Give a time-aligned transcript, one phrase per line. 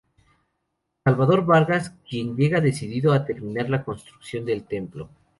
[1.03, 5.09] Salvador Vargas quien llega decidido a terminar la construcción del templo.